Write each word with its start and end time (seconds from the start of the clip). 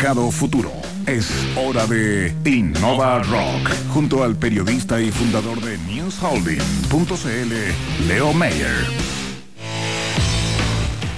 Mercado 0.00 0.30
Futuro. 0.30 0.70
Es 1.08 1.28
hora 1.56 1.84
de 1.88 2.32
Innova 2.44 3.20
Rock, 3.20 3.68
junto 3.92 4.22
al 4.22 4.36
periodista 4.36 5.00
y 5.00 5.10
fundador 5.10 5.60
de 5.60 5.76
NewsHolding.cl, 5.76 8.06
Leo 8.06 8.32
Mayer. 8.32 8.86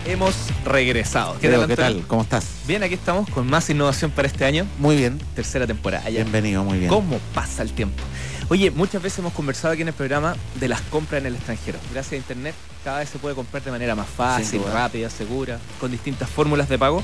Hemos 0.06 0.35
regresado. 0.64 1.37
¿Qué, 1.38 1.51
tal, 1.51 1.61
tal, 1.61 1.69
¿Qué 1.69 1.77
tal? 1.77 2.06
¿Cómo 2.06 2.22
estás? 2.22 2.46
Bien, 2.66 2.82
aquí 2.82 2.95
estamos 2.95 3.29
con 3.29 3.46
más 3.46 3.69
innovación 3.69 4.12
para 4.12 4.27
este 4.27 4.46
año. 4.46 4.66
Muy 4.79 4.97
bien. 4.97 5.21
Tercera 5.35 5.67
temporada. 5.67 6.04
Ya. 6.04 6.22
Bienvenido, 6.22 6.65
muy 6.65 6.78
bien. 6.78 6.88
¿Cómo 6.88 7.19
pasa 7.35 7.62
el 7.62 7.74
tiempo? 7.74 8.03
Oye, 8.49 8.71
muchas 8.71 9.03
veces 9.03 9.19
hemos 9.19 9.35
conversado 9.35 9.74
aquí 9.74 9.83
en 9.83 9.88
el 9.88 9.94
programa 9.94 10.37
de 10.58 10.69
las 10.69 10.81
compras 10.81 11.21
en 11.21 11.26
el 11.26 11.35
extranjero. 11.35 11.78
Gracias 11.92 12.15
a 12.15 12.17
Internet 12.17 12.54
cada 12.83 13.01
vez 13.01 13.10
se 13.10 13.19
puede 13.19 13.35
comprar 13.35 13.62
de 13.62 13.71
manera 13.71 13.94
más 13.94 14.08
fácil, 14.08 14.62
rápida, 14.72 15.10
segura, 15.10 15.58
con 15.78 15.90
distintas 15.90 16.30
fórmulas 16.30 16.69
de 16.69 16.78
pago. 16.78 17.02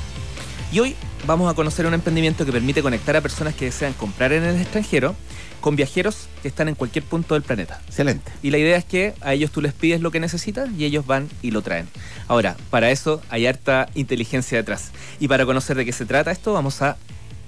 Y 0.72 0.80
hoy 0.80 0.96
vamos 1.26 1.50
a 1.50 1.54
conocer 1.54 1.86
un 1.86 1.94
emprendimiento 1.94 2.44
que 2.44 2.52
permite 2.52 2.82
conectar 2.82 3.16
a 3.16 3.20
personas 3.20 3.54
que 3.54 3.66
desean 3.66 3.93
comprar 3.93 4.32
en 4.32 4.43
el 4.43 4.61
extranjero 4.61 5.14
con 5.61 5.76
viajeros 5.76 6.29
que 6.43 6.48
están 6.48 6.68
en 6.68 6.74
cualquier 6.74 7.04
punto 7.04 7.34
del 7.34 7.43
planeta. 7.43 7.80
Excelente. 7.86 8.30
Y 8.43 8.50
la 8.50 8.58
idea 8.58 8.76
es 8.76 8.84
que 8.84 9.14
a 9.21 9.32
ellos 9.32 9.50
tú 9.50 9.60
les 9.62 9.72
pides 9.72 10.00
lo 10.00 10.10
que 10.10 10.21
necesitas 10.21 10.68
y 10.76 10.84
ellos 10.84 11.07
van 11.07 11.29
y 11.40 11.52
lo 11.52 11.62
traen. 11.62 11.88
Ahora, 12.29 12.57
para 12.71 12.90
eso 12.90 13.22
hay 13.30 13.46
harta 13.46 13.88
inteligencia 13.94 14.58
detrás. 14.58 14.90
Y 15.21 15.29
para 15.29 15.46
conocer 15.46 15.76
de 15.76 15.84
qué 15.84 15.93
se 15.93 16.04
trata 16.04 16.30
esto, 16.30 16.52
vamos 16.52 16.82
a 16.82 16.96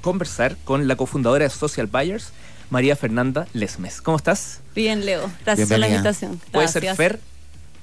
conversar 0.01 0.57
con 0.65 0.87
la 0.87 0.97
cofundadora 0.97 1.45
de 1.45 1.51
Social 1.51 1.89
Buyers, 1.89 2.33
María 2.71 2.97
Fernanda 2.97 3.49
Lesmes. 3.53 4.01
¿Cómo 4.01 4.17
estás? 4.17 4.61
Bien, 4.75 5.05
Leo. 5.05 5.31
Gracias 5.45 5.69
por 5.69 5.79
la 5.79 5.89
invitación. 5.89 6.41
¿Puede 6.53 6.69
ser 6.69 6.95
Fer? 6.95 7.21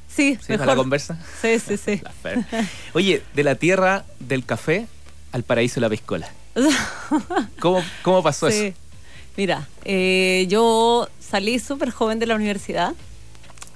Sí, 0.08 0.38
¿Sí 0.42 0.54
mejor. 0.54 0.68
la 0.68 0.76
conversa? 0.76 1.20
Sí, 1.42 1.60
sí, 1.60 1.78
sí. 1.78 2.02
La 2.02 2.12
Fer. 2.12 2.46
Oye, 2.94 3.22
de 3.34 3.44
la 3.44 3.56
tierra 3.56 4.06
del 4.20 4.46
café 4.46 4.88
al 5.36 5.44
paraíso 5.44 5.76
de 5.76 5.82
la 5.82 5.90
piscola. 5.90 6.32
¿Cómo, 7.60 7.84
cómo 8.04 8.24
pasó 8.24 8.50
sí. 8.50 8.68
eso? 8.68 8.78
Mira, 9.36 9.68
eh, 9.84 10.46
yo 10.48 11.10
salí 11.20 11.60
súper 11.60 11.92
joven 11.92 12.20
de 12.20 12.26
la 12.26 12.36
universidad 12.36 12.94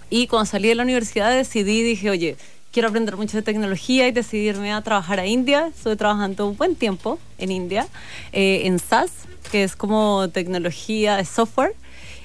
y 0.09 0.27
cuando 0.27 0.45
salí 0.45 0.69
de 0.69 0.75
la 0.75 0.83
universidad 0.83 1.35
decidí, 1.35 1.83
dije, 1.83 2.09
oye, 2.09 2.37
quiero 2.71 2.87
aprender 2.87 3.17
mucho 3.17 3.35
de 3.35 3.43
tecnología 3.43 4.07
y 4.07 4.13
decidirme 4.13 4.71
a 4.71 4.81
trabajar 4.81 5.19
a 5.19 5.25
India. 5.25 5.67
Estuve 5.67 5.97
trabajando 5.97 6.47
un 6.47 6.55
buen 6.55 6.77
tiempo 6.77 7.19
en 7.37 7.51
India, 7.51 7.89
eh, 8.31 8.61
en 8.63 8.79
SaaS, 8.79 9.11
que 9.51 9.65
es 9.65 9.75
como 9.75 10.29
tecnología 10.29 11.17
de 11.17 11.25
software. 11.25 11.75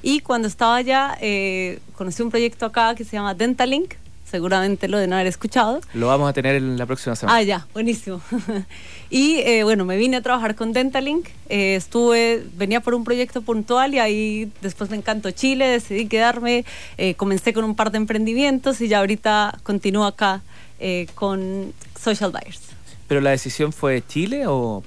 Y 0.00 0.20
cuando 0.20 0.46
estaba 0.46 0.76
allá, 0.76 1.18
eh, 1.20 1.80
conocí 1.96 2.22
un 2.22 2.30
proyecto 2.30 2.66
acá 2.66 2.94
que 2.94 3.04
se 3.04 3.16
llama 3.16 3.34
Dentalink, 3.34 3.94
seguramente 4.24 4.88
lo 4.88 4.98
de 4.98 5.06
no 5.06 5.16
haber 5.16 5.26
escuchado. 5.26 5.80
Lo 5.94 6.08
vamos 6.08 6.28
a 6.28 6.32
tener 6.32 6.56
en 6.56 6.76
la 6.78 6.86
próxima 6.86 7.16
semana. 7.16 7.38
Ah, 7.38 7.42
ya, 7.42 7.66
buenísimo. 7.72 8.20
y 9.10 9.36
eh, 9.38 9.64
bueno, 9.64 9.84
me 9.84 9.96
vine 9.96 10.16
a 10.16 10.22
trabajar 10.22 10.54
con 10.54 10.72
Dentalink, 10.72 11.28
eh, 11.48 11.76
estuve, 11.76 12.44
venía 12.56 12.80
por 12.80 12.94
un 12.94 13.04
proyecto 13.04 13.42
puntual 13.42 13.94
y 13.94 13.98
ahí 13.98 14.52
después 14.60 14.90
me 14.90 14.96
encantó 14.96 15.30
Chile, 15.30 15.66
decidí 15.66 16.06
quedarme, 16.06 16.64
eh, 16.98 17.14
comencé 17.14 17.52
con 17.52 17.64
un 17.64 17.74
par 17.74 17.90
de 17.90 17.98
emprendimientos 17.98 18.80
y 18.80 18.88
ya 18.88 19.00
ahorita 19.00 19.58
continúo 19.62 20.04
acá 20.04 20.42
eh, 20.80 21.06
con 21.14 21.72
Social 21.98 22.32
Buyers. 22.32 22.60
¿Pero 23.06 23.20
la 23.20 23.30
decisión 23.30 23.72
fue 23.72 24.02
Chile 24.06 24.44
o 24.46 24.82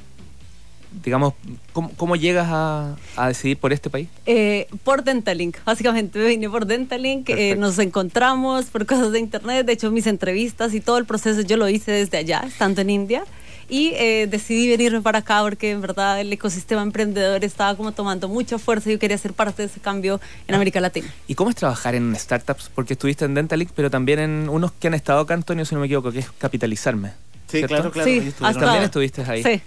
digamos, 1.03 1.33
¿cómo, 1.73 1.91
cómo 1.97 2.15
llegas 2.15 2.47
a, 2.49 2.95
a, 3.15 3.27
decidir 3.27 3.57
por 3.57 3.73
este 3.73 3.89
país? 3.89 4.07
Eh, 4.25 4.67
por 4.83 5.03
Dentalink, 5.03 5.57
básicamente 5.65 6.19
me 6.19 6.25
vine 6.25 6.49
por 6.49 6.65
Dentalink, 6.65 7.29
eh, 7.29 7.55
nos 7.55 7.77
encontramos 7.79 8.65
por 8.65 8.85
cosas 8.85 9.11
de 9.11 9.19
internet, 9.19 9.65
de 9.65 9.73
hecho 9.73 9.91
mis 9.91 10.07
entrevistas 10.07 10.73
y 10.73 10.81
todo 10.81 10.97
el 10.97 11.05
proceso 11.05 11.41
yo 11.41 11.57
lo 11.57 11.67
hice 11.69 11.91
desde 11.91 12.17
allá, 12.17 12.43
estando 12.45 12.81
en 12.81 12.89
India. 12.89 13.23
Y 13.69 13.91
eh, 13.95 14.27
decidí 14.29 14.69
venirme 14.69 15.01
para 15.01 15.19
acá 15.19 15.41
porque 15.41 15.71
en 15.71 15.81
verdad 15.81 16.21
el 16.21 16.31
ecosistema 16.31 16.81
emprendedor 16.81 17.43
estaba 17.43 17.75
como 17.75 17.91
tomando 17.91 18.29
mucha 18.29 18.57
fuerza 18.57 18.89
y 18.89 18.93
yo 18.93 18.99
quería 18.99 19.17
ser 19.17 19.33
parte 19.33 19.61
de 19.61 19.67
ese 19.67 19.81
cambio 19.81 20.21
en 20.47 20.55
América 20.55 20.79
Latina. 20.79 21.13
¿Y 21.27 21.35
cómo 21.35 21.49
es 21.49 21.57
trabajar 21.57 21.93
en 21.93 22.15
startups? 22.15 22.71
Porque 22.73 22.93
estuviste 22.93 23.25
en 23.25 23.33
Dentalink, 23.33 23.71
pero 23.75 23.89
también 23.89 24.19
en 24.19 24.47
unos 24.47 24.71
que 24.71 24.87
han 24.87 24.93
estado 24.93 25.19
acá, 25.19 25.33
Antonio, 25.33 25.65
si 25.65 25.75
no 25.75 25.81
me 25.81 25.87
equivoco, 25.87 26.13
que 26.13 26.19
es 26.19 26.31
capitalizarme. 26.37 27.11
Sí, 27.47 27.59
¿cierto? 27.59 27.75
claro, 27.75 27.91
claro. 27.91 28.09
Sí, 28.09 28.33
También 28.39 28.83
estuviste 28.83 29.23
ahí. 29.23 29.43
Sí. 29.43 29.61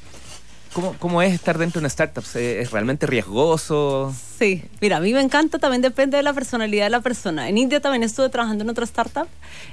¿Cómo, 0.73 0.95
¿Cómo, 0.99 1.21
es 1.21 1.35
estar 1.35 1.59
dentro 1.59 1.81
de 1.81 1.83
una 1.83 1.89
startup? 1.89 2.25
¿Es 2.35 2.71
realmente 2.71 3.07
riesgoso? 3.07 4.15
Sí, 4.39 4.63
mira, 4.81 4.99
a 4.99 5.01
mí 5.01 5.13
me 5.13 5.21
encanta, 5.21 5.59
también 5.59 5.83
depende 5.83 6.17
de 6.17 6.23
la 6.23 6.33
personalidad 6.33 6.85
de 6.85 6.91
la 6.91 7.01
persona. 7.01 7.49
En 7.49 7.59
India 7.59 7.81
también 7.81 8.05
estuve 8.05 8.29
trabajando 8.29 8.63
en 8.63 8.71
otra 8.71 8.85
startup 8.85 9.27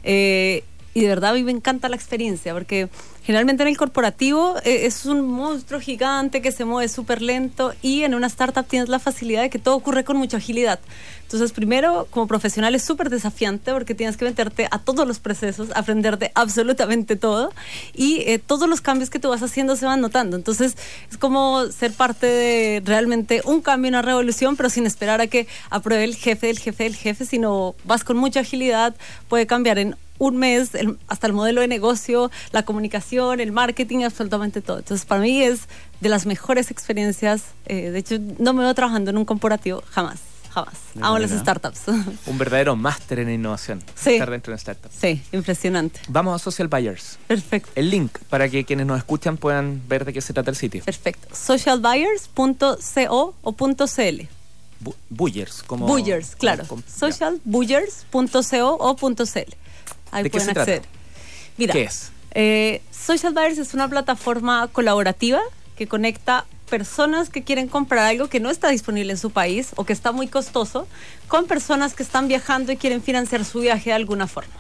eh, 0.04 0.64
y 0.98 1.02
de 1.02 1.10
verdad 1.10 1.30
a 1.30 1.34
mí 1.36 1.44
me 1.44 1.52
encanta 1.52 1.90
la 1.90 1.96
experiencia 1.96 2.56
porque 2.56 2.90
generalmente 3.22 3.62
en 3.62 3.70
el 3.70 3.78
corporativo 3.78 4.56
eh, 4.64 4.88
es 4.88 5.06
un 5.06 5.28
monstruo 5.28 5.80
gigante 5.80 6.42
que 6.42 6.52
se 6.52 6.66
mueve 6.66 6.90
súper 6.90 7.22
lento 7.22 7.76
y 7.84 8.02
en 8.02 8.16
una 8.16 8.26
startup 8.26 8.66
tienes 8.66 8.90
la 8.90 8.98
facilidad 8.98 9.44
de 9.44 9.52
que 9.52 9.60
todo 9.60 9.76
ocurre 9.76 10.04
con 10.04 10.18
mucha 10.18 10.38
agilidad. 10.38 10.80
Entonces, 11.22 11.52
primero, 11.52 12.08
como 12.10 12.26
profesional 12.26 12.74
es 12.74 12.84
súper 12.84 13.12
desafiante 13.12 13.74
porque 13.74 13.94
tienes 13.94 14.18
que 14.18 14.26
meterte 14.26 14.68
a 14.72 14.80
todos 14.80 15.06
los 15.06 15.20
procesos, 15.20 15.70
aprender 15.76 16.18
de 16.18 16.32
absolutamente 16.34 17.16
todo 17.16 17.52
y 17.94 18.22
eh, 18.22 18.40
todos 18.40 18.68
los 18.68 18.82
cambios 18.82 19.12
que 19.12 19.20
tú 19.20 19.30
vas 19.30 19.44
haciendo 19.44 19.76
se 19.76 19.86
van 19.86 20.02
notando. 20.02 20.36
Entonces, 20.36 20.78
es 21.12 21.18
como 21.18 21.68
ser 21.68 21.92
parte 21.92 22.26
de 22.26 22.82
realmente 22.84 23.44
un 23.46 23.62
cambio, 23.62 23.90
una 23.90 24.02
revolución, 24.02 24.56
pero 24.56 24.72
sin 24.72 24.88
esperar 24.88 25.22
a 25.22 25.28
que 25.28 25.48
apruebe 25.70 26.06
el 26.06 26.16
jefe 26.16 26.48
del 26.48 26.58
jefe 26.58 26.86
del 26.86 26.96
jefe, 26.96 27.26
sino 27.26 27.76
vas 27.84 28.04
con 28.04 28.18
mucha 28.18 28.40
agilidad, 28.40 28.96
puede 29.28 29.46
cambiar 29.46 29.78
en 29.78 29.96
un 30.20 30.38
mes 30.38 30.74
el, 30.76 30.98
hasta 31.08 31.28
el 31.28 31.34
modelo 31.34 31.62
de 31.62 31.68
negocio, 31.68 32.32
la 32.52 32.64
comunicación, 32.64 33.40
el 33.40 33.52
marketing, 33.52 34.04
absolutamente 34.04 34.62
todo. 34.62 34.80
Entonces, 34.80 35.06
para 35.06 35.22
mí 35.22 35.42
es 35.44 35.62
de 36.02 36.10
las 36.10 36.26
mejores 36.26 36.72
experiencias. 36.72 37.44
Eh, 37.66 37.92
de 37.92 38.00
hecho, 38.00 38.18
no 38.40 38.54
me 38.54 38.64
veo 38.64 38.74
trabajando 38.74 39.12
en 39.12 39.18
un 39.18 39.26
corporativo 39.26 39.84
jamás. 39.92 40.20
Jamás. 40.50 40.74
Mira, 40.96 41.08
Amo 41.08 41.18
mira. 41.18 41.28
las 41.30 41.40
startups. 41.40 41.82
Un 42.26 42.38
verdadero 42.40 42.76
máster 42.76 43.20
en 43.20 43.30
innovación. 43.30 43.84
Sí. 43.96 44.14
Estar 44.14 44.32
dentro 44.32 44.50
de 44.50 44.54
una 44.56 44.58
startup. 44.58 44.90
sí, 44.98 45.22
impresionante. 45.32 46.00
Vamos 46.08 46.42
a 46.42 46.44
Social 46.44 46.68
Buyers. 46.68 47.20
Perfecto. 47.28 47.70
El 47.76 47.92
link 47.92 48.18
para 48.30 48.50
que 48.50 48.66
quienes 48.66 48.88
nos 48.88 48.98
escuchan 48.98 49.38
puedan 49.38 49.84
ver 49.88 50.04
de 50.04 50.14
qué 50.14 50.22
se 50.22 50.34
trata 50.34 50.50
el 50.50 50.56
sitio. 50.56 50.84
Perfecto. 50.84 51.28
Socialbuyers.co 51.36 53.36
o 53.44 53.56
.cl. 53.56 54.28
Bu 54.80 54.94
Buyers, 55.10 55.64
como. 55.64 55.86
Buyers, 55.88 56.28
como- 56.30 56.40
claro. 56.40 56.64
ya. 56.64 56.92
Socialbuyers.co 56.92 58.78
o 58.80 58.96
.cl. 58.96 59.56
Ahí 60.12 60.24
¿De 60.24 60.30
qué 60.30 60.38
pueden 60.38 60.48
se 60.48 60.54
trata? 60.54 60.72
acceder. 60.72 60.90
Mira, 61.58 61.74
¿Qué 61.74 61.84
es? 61.84 62.12
Eh, 62.32 62.82
Social 62.92 63.34
Buyers 63.34 63.58
es 63.58 63.74
una 63.74 63.88
plataforma 63.88 64.68
colaborativa 64.72 65.40
que 65.76 65.88
conecta 65.88 66.46
personas 66.70 67.30
que 67.30 67.44
quieren 67.44 67.68
comprar 67.68 68.06
algo 68.06 68.28
que 68.28 68.40
no 68.40 68.50
está 68.50 68.70
disponible 68.70 69.14
en 69.14 69.18
su 69.18 69.32
país 69.32 69.70
o 69.76 69.86
que 69.86 69.94
está 69.94 70.12
muy 70.12 70.28
costoso 70.28 70.88
con 71.28 71.46
personas 71.48 71.94
que 71.94 72.04
están 72.04 72.28
viajando 72.28 72.72
y 72.72 72.78
quieren 72.78 73.02
financiar 73.02 73.46
su 73.46 73.62
viaje 73.62 73.90
de 73.90 73.96
alguna 73.96 74.28
forma. 74.28 74.54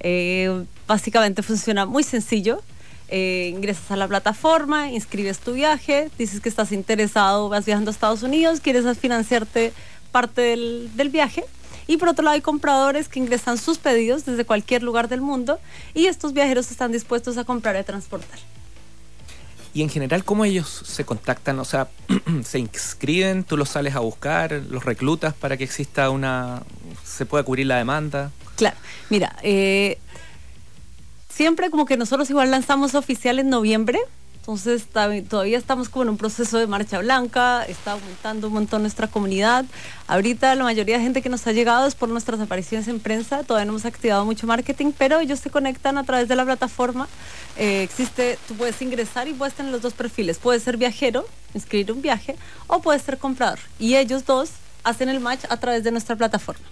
Eh, 0.00 0.64
básicamente 0.86 1.42
funciona 1.42 1.86
muy 1.86 2.02
sencillo. 2.02 2.62
Eh, 3.10 3.52
ingresas 3.54 3.90
a 3.90 3.96
la 3.96 4.06
plataforma, 4.06 4.90
inscribes 4.90 5.38
tu 5.38 5.54
viaje, 5.54 6.10
dices 6.18 6.40
que 6.40 6.48
estás 6.48 6.72
interesado, 6.72 7.48
vas 7.48 7.64
viajando 7.64 7.90
a 7.90 7.92
Estados 7.92 8.22
Unidos, 8.22 8.60
quieres 8.60 8.84
financiarte 8.98 9.72
parte 10.12 10.42
del, 10.42 10.90
del 10.94 11.08
viaje. 11.08 11.44
Y 11.88 11.96
por 11.96 12.10
otro 12.10 12.24
lado 12.24 12.34
hay 12.34 12.42
compradores 12.42 13.08
que 13.08 13.18
ingresan 13.18 13.58
sus 13.58 13.78
pedidos 13.78 14.24
desde 14.24 14.44
cualquier 14.44 14.84
lugar 14.84 15.08
del 15.08 15.22
mundo 15.22 15.58
y 15.94 16.06
estos 16.06 16.34
viajeros 16.34 16.70
están 16.70 16.92
dispuestos 16.92 17.36
a 17.38 17.44
comprar 17.44 17.74
y 17.74 17.78
a 17.78 17.84
transportar. 17.84 18.38
Y 19.74 19.82
en 19.82 19.88
general, 19.88 20.24
¿cómo 20.24 20.44
ellos 20.44 20.82
se 20.86 21.04
contactan? 21.04 21.58
O 21.58 21.64
sea, 21.64 21.88
¿se 22.44 22.58
inscriben? 22.58 23.42
¿Tú 23.42 23.56
los 23.56 23.70
sales 23.70 23.94
a 23.94 24.00
buscar? 24.00 24.52
¿Los 24.68 24.84
reclutas 24.84 25.34
para 25.34 25.56
que 25.56 25.64
exista 25.64 26.10
una... 26.10 26.62
se 27.04 27.26
pueda 27.26 27.42
cubrir 27.42 27.66
la 27.66 27.76
demanda? 27.76 28.30
Claro, 28.56 28.76
mira, 29.08 29.36
eh, 29.42 29.98
siempre 31.28 31.70
como 31.70 31.86
que 31.86 31.96
nosotros 31.96 32.28
igual 32.28 32.50
lanzamos 32.50 32.94
oficial 32.94 33.38
en 33.38 33.48
noviembre, 33.48 34.00
entonces 34.48 34.86
todavía 35.28 35.58
estamos 35.58 35.90
como 35.90 36.04
en 36.04 36.08
un 36.08 36.16
proceso 36.16 36.56
de 36.56 36.66
marcha 36.66 36.98
blanca, 37.00 37.64
está 37.64 37.92
aumentando 37.92 38.46
un 38.46 38.54
montón 38.54 38.80
nuestra 38.80 39.06
comunidad. 39.06 39.66
Ahorita 40.06 40.54
la 40.54 40.64
mayoría 40.64 40.96
de 40.96 41.02
gente 41.02 41.20
que 41.20 41.28
nos 41.28 41.46
ha 41.46 41.52
llegado 41.52 41.86
es 41.86 41.94
por 41.94 42.08
nuestras 42.08 42.40
apariciones 42.40 42.88
en 42.88 42.98
prensa, 42.98 43.44
todavía 43.44 43.66
no 43.66 43.72
hemos 43.72 43.84
activado 43.84 44.24
mucho 44.24 44.46
marketing, 44.46 44.92
pero 44.96 45.20
ellos 45.20 45.38
se 45.40 45.50
conectan 45.50 45.98
a 45.98 46.04
través 46.04 46.28
de 46.28 46.34
la 46.34 46.46
plataforma. 46.46 47.08
Eh, 47.58 47.82
existe, 47.82 48.38
tú 48.48 48.54
puedes 48.54 48.80
ingresar 48.80 49.28
y 49.28 49.34
puedes 49.34 49.52
tener 49.52 49.70
los 49.70 49.82
dos 49.82 49.92
perfiles, 49.92 50.38
puedes 50.38 50.62
ser 50.62 50.78
viajero, 50.78 51.26
inscribir 51.52 51.92
un 51.92 52.00
viaje, 52.00 52.34
o 52.68 52.80
puedes 52.80 53.02
ser 53.02 53.18
comprador. 53.18 53.58
Y 53.78 53.96
ellos 53.96 54.24
dos 54.24 54.48
hacen 54.82 55.10
el 55.10 55.20
match 55.20 55.44
a 55.50 55.58
través 55.58 55.84
de 55.84 55.90
nuestra 55.90 56.16
plataforma. 56.16 56.64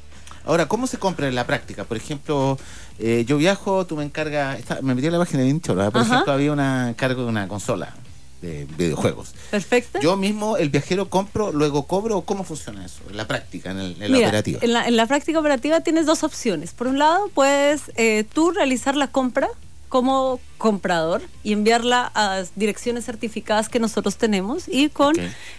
Ahora, 0.46 0.66
¿cómo 0.69 0.87
se 0.87 0.98
compra 0.98 1.28
en 1.28 1.34
la 1.34 1.46
práctica? 1.46 1.84
Por 1.84 1.96
ejemplo, 1.96 2.58
eh, 2.98 3.25
yo 3.26 3.37
viajo, 3.37 3.84
tú 3.87 3.96
me 3.96 4.04
encargas. 4.04 4.58
esta- 4.58 4.81
me 4.81 4.94
metí 4.94 5.06
en 5.06 5.12
la 5.12 5.19
página 5.19 5.40
de 5.40 5.46
Vinchola. 5.46 5.90
Por 5.90 6.02
Ajá. 6.02 6.12
ejemplo, 6.14 6.32
había 6.32 6.52
un 6.52 6.60
encargo 6.60 7.22
de 7.25 7.28
una 7.28 7.48
consola 7.48 7.94
de 8.40 8.66
videojuegos. 8.78 9.34
Perfecto. 9.50 9.98
Yo 10.00 10.16
mismo, 10.16 10.56
el 10.56 10.69
viajero, 10.70 11.08
compro, 11.10 11.52
luego 11.52 11.87
cobro. 11.87 12.20
¿Cómo 12.20 12.44
funciona 12.44 12.84
eso? 12.84 13.00
En 13.10 13.16
la 13.16 13.26
práctica, 13.26 13.70
en, 13.72 13.78
el, 13.78 13.93
en 14.02 14.12
la 14.12 14.16
Mira, 14.16 14.28
operativa. 14.28 14.60
En 14.62 14.72
la, 14.72 14.87
en 14.87 14.96
la 14.96 15.06
práctica 15.06 15.38
operativa 15.40 15.81
tienes 15.81 16.06
dos 16.06 16.22
opciones. 16.22 16.72
Por 16.72 16.87
un 16.87 16.98
lado, 16.98 17.28
puedes 17.34 17.82
eh, 17.96 18.25
tú 18.32 18.50
realizar 18.52 18.94
la 18.94 19.08
compra 19.08 19.48
como 19.88 20.41
comprador 20.59 21.23
y 21.44 21.53
enviarla 21.53 22.11
a 22.15 22.43
direcciones 22.56 23.05
certificadas 23.05 23.69
que 23.69 23.79
nosotros 23.79 24.17
tenemos 24.17 24.65
y 24.69 24.88
con 24.88 25.15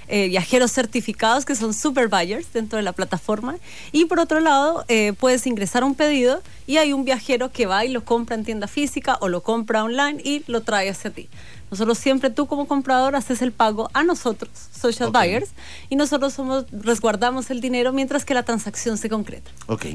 eh, 0.08 0.28
viajeros 0.28 0.72
certificados 0.72 1.46
que 1.46 1.56
son 1.56 1.74
super 1.74 2.08
buyers 2.08 2.52
dentro 2.52 2.78
de 2.78 2.84
la 2.84 2.94
plataforma. 2.94 3.56
Y 3.92 4.06
por 4.06 4.20
otro 4.20 4.40
lado, 4.40 4.84
eh, 4.88 5.14
puedes 5.20 5.46
ingresar 5.48 5.84
un 5.84 5.96
pedido 5.96 6.42
y 6.66 6.78
hay 6.78 6.94
un 6.94 7.06
viajero 7.06 7.52
que 7.52 7.66
va 7.66 7.86
y 7.86 7.90
lo 7.90 8.04
compra 8.04 8.36
en 8.36 8.44
tienda 8.44 8.68
física 8.68 9.18
o 9.22 9.30
lo 9.30 9.44
compra 9.44 9.84
online 9.84 10.22
y 10.24 10.44
lo 10.48 10.62
trae 10.62 10.90
hacia 10.90 11.12
ti. 11.12 11.30
Nosotros 11.70 11.98
siempre 11.98 12.30
tú 12.30 12.48
como 12.48 12.68
comprador 12.68 13.16
haces 13.16 13.42
el 13.42 13.52
pago 13.52 13.90
a 13.94 14.04
nosotros, 14.04 14.52
social 14.72 15.12
buyers, 15.12 15.50
y 15.90 15.98
nosotros 15.98 16.34
somos 16.34 16.66
resguardamos 16.72 17.50
el 17.50 17.60
dinero 17.60 17.92
mientras 17.92 18.24
que 18.24 18.34
la 18.34 18.44
transacción 18.44 18.98
se 18.98 19.10
concreta. 19.10 19.52
Ok. 19.68 19.86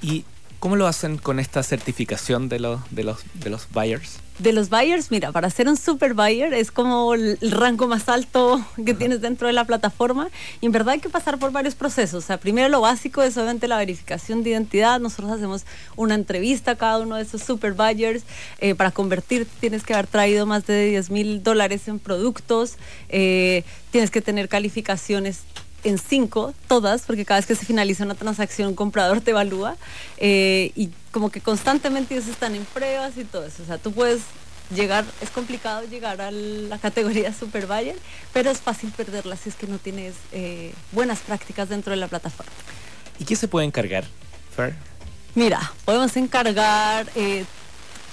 ¿Y 0.00 0.24
cómo 0.58 0.76
lo 0.76 0.86
hacen 0.86 1.18
con 1.18 1.38
esta 1.38 1.62
certificación 1.62 2.48
de 2.48 2.60
los, 2.60 2.80
de 2.90 3.04
los, 3.04 3.18
de 3.34 3.50
los 3.50 3.68
buyers? 3.70 4.18
De 4.38 4.52
los 4.52 4.68
buyers, 4.68 5.10
mira, 5.10 5.32
para 5.32 5.48
ser 5.48 5.66
un 5.66 5.78
super 5.78 6.12
buyer 6.12 6.52
es 6.52 6.70
como 6.70 7.14
el 7.14 7.38
rango 7.40 7.88
más 7.88 8.06
alto 8.10 8.62
que 8.84 8.92
tienes 8.92 9.22
dentro 9.22 9.46
de 9.46 9.54
la 9.54 9.64
plataforma 9.64 10.28
y 10.60 10.66
en 10.66 10.72
verdad 10.72 10.90
hay 10.90 11.00
que 11.00 11.08
pasar 11.08 11.38
por 11.38 11.52
varios 11.52 11.74
procesos. 11.74 12.22
O 12.22 12.26
sea, 12.26 12.38
primero 12.38 12.68
lo 12.68 12.82
básico 12.82 13.22
es 13.22 13.34
obviamente 13.38 13.66
la 13.66 13.78
verificación 13.78 14.42
de 14.42 14.50
identidad. 14.50 15.00
Nosotros 15.00 15.32
hacemos 15.32 15.64
una 15.96 16.14
entrevista 16.14 16.72
a 16.72 16.76
cada 16.76 16.98
uno 16.98 17.16
de 17.16 17.22
esos 17.22 17.42
super 17.42 17.72
buyers. 17.72 18.24
Eh, 18.58 18.74
para 18.74 18.90
convertirte 18.90 19.50
tienes 19.58 19.82
que 19.84 19.94
haber 19.94 20.06
traído 20.06 20.44
más 20.44 20.66
de 20.66 20.86
10 20.90 21.10
mil 21.10 21.42
dólares 21.42 21.88
en 21.88 21.98
productos. 21.98 22.76
Eh, 23.08 23.64
tienes 23.90 24.10
que 24.10 24.20
tener 24.20 24.50
calificaciones 24.50 25.40
en 25.84 25.98
cinco, 25.98 26.54
todas, 26.68 27.02
porque 27.02 27.24
cada 27.24 27.40
vez 27.40 27.46
que 27.46 27.54
se 27.54 27.64
finaliza 27.64 28.04
una 28.04 28.14
transacción, 28.14 28.68
un 28.68 28.74
comprador 28.74 29.20
te 29.20 29.30
evalúa. 29.30 29.76
eh, 30.18 30.72
y 30.74 30.90
como 31.10 31.30
que 31.30 31.40
constantemente 31.40 32.14
ellos 32.14 32.28
están 32.28 32.54
en 32.54 32.64
pruebas 32.66 33.16
y 33.16 33.24
todo 33.24 33.46
eso. 33.46 33.62
O 33.62 33.66
sea, 33.66 33.78
tú 33.78 33.90
puedes 33.92 34.20
llegar, 34.74 35.04
es 35.20 35.30
complicado 35.30 35.82
llegar 35.84 36.20
a 36.20 36.30
la 36.30 36.78
categoría 36.78 37.32
Super 37.32 37.66
Buyer, 37.66 37.96
pero 38.32 38.50
es 38.50 38.58
fácil 38.58 38.90
perderla 38.90 39.36
si 39.36 39.48
es 39.48 39.54
que 39.54 39.66
no 39.66 39.78
tienes 39.78 40.14
eh, 40.32 40.74
buenas 40.92 41.20
prácticas 41.20 41.68
dentro 41.68 41.92
de 41.92 41.96
la 41.96 42.08
plataforma. 42.08 42.52
¿Y 43.18 43.24
qué 43.24 43.36
se 43.36 43.48
puede 43.48 43.66
encargar, 43.66 44.04
Fer? 44.54 44.74
Mira, 45.34 45.72
podemos 45.84 46.16
encargar 46.16 47.06
eh, 47.14 47.44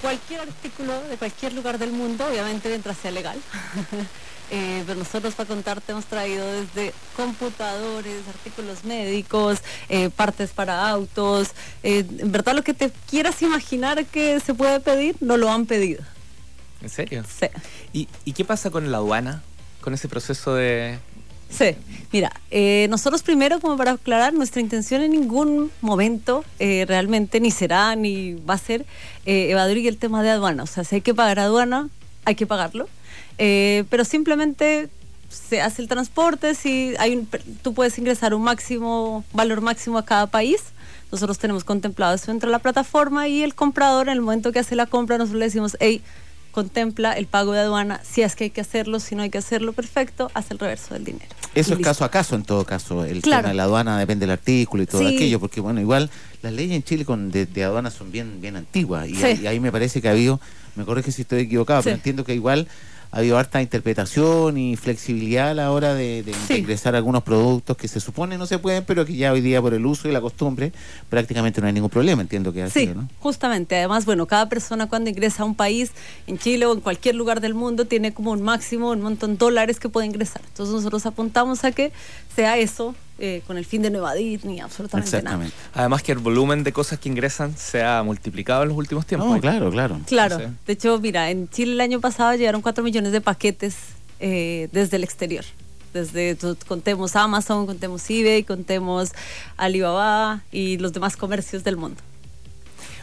cualquier 0.01 0.41
artículo 0.41 1.01
de 1.03 1.17
cualquier 1.17 1.53
lugar 1.53 1.77
del 1.79 1.91
mundo, 1.91 2.25
obviamente 2.27 2.69
mientras 2.69 2.97
sea 2.97 3.11
legal. 3.11 3.37
Eh, 4.51 4.83
pero 4.85 4.99
nosotros 4.99 5.33
para 5.33 5.47
contarte 5.47 5.93
hemos 5.93 6.05
traído 6.05 6.45
desde 6.45 6.93
computadores, 7.15 8.27
artículos 8.27 8.83
médicos, 8.83 9.59
eh, 9.89 10.09
partes 10.09 10.51
para 10.51 10.89
autos. 10.89 11.49
eh, 11.81 12.05
en 12.19 12.31
verdad 12.31 12.53
lo 12.53 12.63
que 12.63 12.73
te 12.73 12.91
quieras 13.09 13.41
imaginar 13.41 14.05
que 14.05 14.39
se 14.39 14.53
puede 14.53 14.79
pedir, 14.79 15.15
no 15.21 15.37
lo 15.37 15.51
han 15.51 15.65
pedido. 15.65 16.03
¿En 16.81 16.89
serio? 16.89 17.23
Sí. 17.23 17.47
¿Y, 17.93 18.07
y 18.25 18.33
qué 18.33 18.45
pasa 18.45 18.69
con 18.69 18.91
la 18.91 18.97
aduana? 18.97 19.41
Con 19.81 19.93
ese 19.93 20.07
proceso 20.07 20.53
de... 20.53 20.99
Sí, 21.49 21.75
mira, 22.11 22.31
eh, 22.51 22.87
nosotros 22.89 23.21
primero, 23.23 23.59
como 23.59 23.77
para 23.77 23.91
aclarar, 23.91 24.33
nuestra 24.33 24.59
intención 24.59 25.01
en 25.01 25.11
ningún 25.11 25.71
momento 25.81 26.43
realmente 26.59 27.39
ni 27.39 27.51
será 27.51 27.95
ni 27.95 28.33
va 28.33 28.55
a 28.55 28.57
ser 28.57 28.85
evadir 29.25 29.87
el 29.87 29.97
tema 29.97 30.23
de 30.23 30.31
aduana. 30.31 30.63
O 30.63 30.67
sea, 30.67 30.83
si 30.83 30.95
hay 30.95 31.01
que 31.01 31.13
pagar 31.13 31.39
aduana, 31.39 31.89
hay 32.25 32.35
que 32.35 32.47
pagarlo. 32.47 32.89
Eh, 33.37 33.83
pero 33.89 34.05
simplemente 34.05 34.89
se 35.29 35.61
hace 35.61 35.81
el 35.81 35.87
transporte, 35.87 36.53
si 36.55 36.93
hay 36.99 37.15
un- 37.15 37.27
tú 37.61 37.73
puedes 37.73 37.97
ingresar 37.97 38.33
un 38.33 38.43
máximo, 38.43 39.23
valor 39.33 39.61
máximo 39.61 39.97
a 39.97 40.05
cada 40.05 40.27
país. 40.27 40.61
Nosotros 41.11 41.37
tenemos 41.39 41.63
contemplado 41.63 42.13
eso 42.15 42.31
dentro 42.31 42.49
de 42.49 42.51
la 42.51 42.59
plataforma 42.59 43.27
y 43.27 43.43
el 43.43 43.55
comprador, 43.55 44.07
en 44.07 44.13
el 44.13 44.21
momento 44.21 44.51
que 44.51 44.59
hace 44.59 44.75
la 44.75 44.85
compra, 44.85 45.17
nosotros 45.17 45.39
le 45.39 45.45
decimos, 45.45 45.77
hey, 45.79 46.01
contempla 46.51 47.13
el 47.13 47.25
pago 47.25 47.51
de 47.53 47.61
aduana, 47.61 47.99
si 48.03 48.21
es 48.21 48.35
que 48.35 48.43
hay 48.45 48.49
que 48.51 48.61
hacerlo, 48.61 48.99
si 48.99 49.15
no 49.15 49.23
hay 49.23 49.31
que 49.31 49.39
hacerlo, 49.39 49.73
perfecto, 49.73 50.29
hace 50.35 50.53
el 50.53 50.59
reverso 50.59 50.93
del 50.93 51.03
dinero. 51.03 51.25
Eso 51.55 51.55
Y 51.55 51.59
es 51.61 51.67
listo. 51.69 51.83
caso 51.83 52.05
a 52.05 52.11
caso 52.11 52.35
en 52.35 52.43
todo 52.43 52.63
caso. 52.63 53.03
El 53.05 53.21
Claro. 53.23 53.41
tema 53.41 53.49
de 53.49 53.55
la 53.55 53.63
aduana 53.63 53.97
depende 53.97 54.25
del 54.27 54.31
artículo 54.33 54.83
y 54.83 54.85
todo 54.85 55.01
Sí. 55.01 55.15
aquello, 55.15 55.39
porque 55.39 55.61
bueno, 55.61 55.81
igual 55.81 56.11
las 56.43 56.53
leyes 56.53 56.75
en 56.75 56.83
Chile 56.83 57.05
con 57.05 57.31
de, 57.31 57.47
de 57.47 57.63
aduana 57.63 57.89
son 57.89 58.11
bien, 58.11 58.39
bien 58.39 58.55
antiguas 58.55 59.07
y, 59.09 59.15
Sí. 59.15 59.23
ahí, 59.23 59.39
y 59.43 59.47
ahí 59.47 59.59
me 59.59 59.71
parece 59.71 59.99
que 59.99 60.09
ha 60.09 60.11
habido, 60.11 60.39
me 60.75 60.85
corrige 60.85 61.11
si 61.11 61.23
estoy 61.23 61.41
equivocado, 61.41 61.81
Sí. 61.81 61.85
pero 61.85 61.95
entiendo 61.95 62.23
que 62.23 62.35
igual 62.35 62.67
ha 63.13 63.19
habido 63.19 63.37
harta 63.37 63.61
interpretación 63.61 64.57
y 64.57 64.75
flexibilidad 64.75 65.49
a 65.51 65.53
la 65.53 65.71
hora 65.71 65.93
de, 65.93 66.23
de- 66.23 66.31
de 66.31 66.33
Sí. 66.47 66.55
ingresar 66.55 66.95
algunos 66.95 67.21
productos 67.21 67.77
que 67.77 67.87
se 67.87 67.99
supone 67.99 68.39
no 68.39 68.47
se 68.47 68.57
pueden, 68.57 68.83
pero 68.85 69.05
que 69.05 69.15
ya 69.15 69.31
hoy 69.31 69.39
día 69.41 69.61
por 69.61 69.75
el 69.75 69.85
uso 69.85 70.09
y 70.09 70.11
la 70.11 70.19
costumbre 70.19 70.73
prácticamente 71.09 71.61
no 71.61 71.67
hay 71.67 71.73
ningún 71.73 71.91
problema, 71.91 72.23
entiendo 72.23 72.51
que 72.51 72.63
así, 72.63 72.87
Sí, 72.87 72.91
¿no? 72.93 73.07
justamente. 73.19 73.75
Además, 73.75 74.05
bueno, 74.05 74.25
cada 74.25 74.49
persona 74.49 74.89
cuando 74.89 75.11
ingresa 75.11 75.43
a 75.43 75.45
un 75.45 75.53
país, 75.55 75.91
en 76.25 76.39
Chile 76.39 76.65
o 76.65 76.73
en 76.73 76.81
cualquier 76.81 77.13
lugar 77.15 77.39
del 77.39 77.53
mundo, 77.53 77.85
tiene 77.85 78.13
como 78.15 78.31
un 78.31 78.41
máximo, 78.41 78.89
un 78.89 79.01
montón 79.01 79.33
de 79.33 79.37
dólares 79.37 79.79
que 79.79 79.89
puede 79.89 80.07
ingresar. 80.07 80.41
Entonces 80.47 80.73
nosotros 80.73 81.05
apuntamos 81.05 81.63
a 81.65 81.71
que 81.71 81.91
sea 82.35 82.57
eso, 82.57 82.95
eh, 83.25 83.41
con 83.47 83.57
el 83.57 83.63
fin 83.63 83.81
de 83.81 83.89
no 83.89 83.99
evadir 83.99 84.43
ni 84.45 84.59
absolutamente 84.59 85.21
nada. 85.23 85.47
Además 85.73 86.03
que 86.03 86.11
el 86.11 86.17
volumen 86.17 86.65
de 86.65 86.73
cosas 86.73 86.99
que 86.99 87.07
ingresan 87.07 87.55
se 87.57 87.81
ha 87.81 88.03
multiplicado 88.03 88.63
en 88.63 88.67
los 88.69 88.77
últimos 88.77 89.05
tiempos. 89.05 89.29
No, 89.29 89.39
claro, 89.39 89.71
claro. 89.71 90.01
Claro, 90.07 90.39
Sí. 90.39 90.45
de 90.67 90.73
hecho, 90.73 90.99
mira, 90.99 91.29
en 91.29 91.47
Chile 91.49 91.71
el 91.71 91.79
año 91.81 92.01
pasado 92.01 92.35
llegaron 92.35 92.61
4 92.61 92.83
millones 92.83 93.13
de 93.13 93.21
paquetes 93.21 93.75
eh, 94.19 94.67
desde 94.73 94.97
el 94.97 95.05
exterior. 95.05 95.45
Desde, 95.93 96.35
contemos 96.67 97.15
Amazon, 97.15 97.65
contemos 97.65 98.09
eBay, 98.09 98.43
contemos 98.43 99.11
Alibaba 99.55 100.41
y 100.51 100.77
los 100.79 100.91
demás 100.91 101.15
comercios 101.15 101.63
del 101.63 101.77
mundo. 101.77 102.01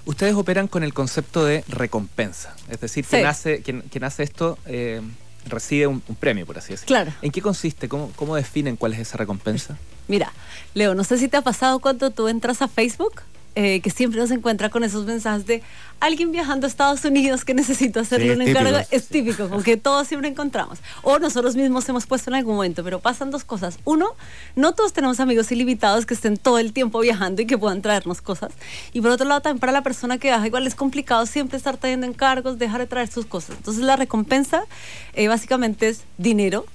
Ustedes 0.04 0.34
operan 0.34 0.66
con 0.68 0.82
el 0.82 0.92
concepto 0.92 1.44
de 1.46 1.64
recompensa. 1.68 2.54
Es 2.68 2.80
decir, 2.80 3.04
Sí. 3.04 3.10
quien, 3.12 3.26
hace, 3.26 3.62
quien, 3.62 3.80
quien 3.82 4.04
hace 4.04 4.22
esto 4.22 4.58
eh, 4.66 5.00
recibe 5.46 5.86
un, 5.86 6.02
un 6.08 6.14
premio, 6.16 6.44
por 6.46 6.58
así 6.58 6.72
decirlo. 6.72 6.88
Claro. 6.88 7.12
¿En 7.22 7.30
qué 7.30 7.40
consiste? 7.40 7.88
¿Cómo, 7.88 8.10
¿Cómo 8.16 8.34
definen 8.36 8.76
cuál 8.76 8.92
es 8.94 8.98
esa 9.00 9.16
recompensa? 9.16 9.78
Mira, 10.10 10.32
Leo, 10.74 10.94
no 10.96 11.04
sé 11.04 11.18
si 11.18 11.28
te 11.28 11.36
ha 11.36 11.42
pasado 11.42 11.78
cuando 11.78 12.10
tú 12.10 12.26
entras 12.26 12.62
a 12.62 12.66
Facebook, 12.68 13.22
eh, 13.54 13.80
que 13.80 13.90
siempre 13.90 14.20
nos 14.20 14.30
encuentra 14.32 14.68
con 14.70 14.82
esos 14.84 15.06
mensajes 15.06 15.46
de 15.46 15.62
alguien 16.00 16.32
viajando 16.32 16.66
a 16.66 16.68
Estados 16.68 17.04
Unidos 17.04 17.44
que 17.44 17.54
necesito 17.54 18.00
hacerle 18.00 18.26
Sí, 18.26 18.32
un 18.32 18.42
encargo. 18.42 18.70
típico, 18.78 18.88
es 18.96 19.06
típico, 19.08 19.48
como 19.48 19.62
que 19.62 19.76
todos 19.76 20.08
siempre 20.08 20.28
encontramos. 20.28 20.78
O 21.02 21.20
nosotros 21.20 21.54
mismos 21.54 21.88
hemos 21.88 22.06
puesto 22.06 22.30
en 22.30 22.36
algún 22.36 22.56
momento, 22.56 22.82
pero 22.82 22.98
pasan 22.98 23.30
dos 23.30 23.44
cosas. 23.44 23.78
Uno, 23.84 24.08
no 24.56 24.72
todos 24.72 24.92
tenemos 24.92 25.20
amigos 25.20 25.52
ilimitados 25.52 26.06
que 26.06 26.14
estén 26.14 26.38
todo 26.38 26.58
el 26.58 26.72
tiempo 26.72 26.98
viajando 27.00 27.42
y 27.42 27.46
que 27.46 27.56
puedan 27.56 27.82
traernos 27.82 28.20
cosas. 28.20 28.52
Y 28.92 29.00
por 29.00 29.12
otro 29.12 29.26
lado, 29.28 29.42
también 29.42 29.60
para 29.60 29.70
la 29.72 29.82
persona 29.82 30.18
que 30.18 30.26
viaja, 30.28 30.44
igual 30.46 30.66
es 30.66 30.74
complicado 30.74 31.24
siempre 31.26 31.56
estar 31.56 31.76
trayendo 31.76 32.06
encargos, 32.06 32.58
dejar 32.58 32.80
de 32.80 32.86
traer 32.88 33.08
sus 33.12 33.26
cosas. 33.26 33.56
Entonces 33.58 33.84
la 33.84 33.94
recompensa 33.94 34.64
eh, 35.12 35.28
básicamente 35.28 35.88
es 35.88 36.02
dinero 36.18 36.66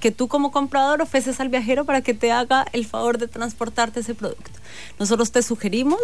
que 0.00 0.10
tú 0.10 0.28
como 0.28 0.50
comprador 0.50 1.02
ofreces 1.02 1.38
al 1.40 1.48
viajero 1.50 1.84
para 1.84 2.00
que 2.00 2.14
te 2.14 2.32
haga 2.32 2.66
el 2.72 2.86
favor 2.86 3.18
de 3.18 3.28
transportarte 3.28 4.00
ese 4.00 4.14
producto. 4.14 4.50
Nosotros 4.98 5.30
te 5.30 5.42
sugerimos 5.42 6.00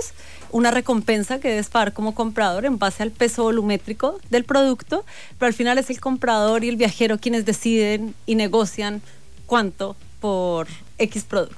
una 0.52 0.70
recompensa 0.70 1.40
que 1.40 1.48
debes 1.48 1.68
pagar 1.68 1.92
como 1.92 2.14
comprador 2.14 2.64
en 2.66 2.78
base 2.78 3.02
al 3.02 3.10
peso 3.10 3.42
volumétrico 3.44 4.20
del 4.30 4.44
producto, 4.44 5.04
pero 5.38 5.48
al 5.48 5.54
final 5.54 5.78
es 5.78 5.90
el 5.90 6.00
comprador 6.00 6.62
y 6.62 6.68
el 6.68 6.76
viajero 6.76 7.18
quienes 7.18 7.44
deciden 7.44 8.14
y 8.26 8.34
negocian 8.36 9.02
cuánto 9.46 9.96
por 10.20 10.66
X 10.98 11.24
producto. 11.24 11.56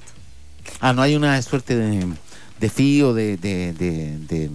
Ah, 0.79 0.93
no 0.93 1.01
hay 1.01 1.15
una 1.15 1.41
suerte 1.41 1.75
de, 1.75 2.07
de 2.59 2.69
fee 2.69 3.01
o 3.03 3.13
de, 3.13 3.37
de, 3.37 4.49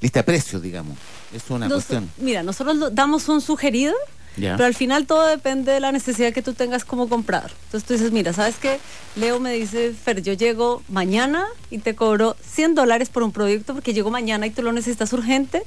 lista 0.00 0.20
de 0.20 0.24
precios, 0.24 0.62
digamos. 0.62 0.96
Es 1.34 1.48
una 1.50 1.66
Nos- 1.68 1.76
cuestión. 1.84 2.10
Mira, 2.18 2.42
nosotros 2.42 2.94
damos 2.94 3.28
un 3.28 3.40
sugerido, 3.40 3.94
Pero 4.36 4.64
al 4.64 4.74
final 4.74 5.06
todo 5.06 5.26
depende 5.26 5.72
de 5.72 5.80
la 5.80 5.92
necesidad 5.92 6.32
que 6.32 6.42
tú 6.42 6.54
tengas 6.54 6.84
como 6.84 7.08
comprador. 7.08 7.50
Entonces 7.64 7.86
tú 7.86 7.94
dices, 7.94 8.12
mira, 8.12 8.32
¿sabes 8.32 8.56
qué? 8.56 8.78
Leo 9.16 9.40
me 9.40 9.52
dice, 9.52 9.92
Fer, 9.92 10.22
yo 10.22 10.32
llego 10.32 10.82
mañana 10.88 11.46
y 11.70 11.78
te 11.78 11.94
cobro 11.94 12.36
100 12.42 12.74
dólares 12.74 13.08
por 13.08 13.22
un 13.22 13.32
producto 13.32 13.74
porque 13.74 13.92
llego 13.92 14.10
mañana 14.10 14.46
y 14.46 14.50
tú 14.50 14.62
lo 14.62 14.72
necesitas 14.72 15.12
urgente, 15.12 15.62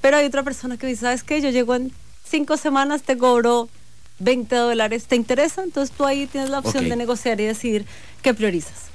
pero 0.00 0.16
hay 0.16 0.26
otra 0.26 0.42
persona 0.42 0.76
que 0.76 0.86
dice, 0.86 1.02
¿sabes 1.02 1.22
qué? 1.22 1.40
Yo 1.40 1.50
llego 1.50 1.74
en 1.74 1.92
cinco 2.28 2.56
semanas, 2.56 3.02
te 3.02 3.16
cobro 3.16 3.68
20 4.18 4.54
dólares, 4.54 5.06
¿te 5.06 5.16
interesa? 5.16 5.62
Entonces 5.62 5.94
tú 5.96 6.04
ahí 6.04 6.26
tienes 6.26 6.50
la 6.50 6.58
opción 6.58 6.88
de 6.88 6.96
negociar 6.96 7.40
y 7.40 7.44
decidir 7.44 7.86
qué 8.22 8.34
priorizas. 8.34 8.88